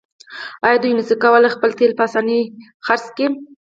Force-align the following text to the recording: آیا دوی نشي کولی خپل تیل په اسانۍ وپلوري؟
آیا 0.65 0.77
دوی 0.83 0.91
نشي 0.97 1.15
کولی 1.23 1.49
خپل 1.55 1.69
تیل 1.77 1.91
په 1.97 2.03
اسانۍ 2.07 2.39
وپلوري؟ 2.41 3.27